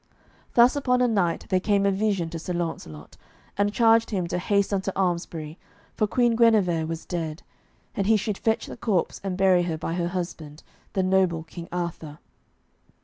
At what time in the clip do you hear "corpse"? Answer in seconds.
8.77-9.21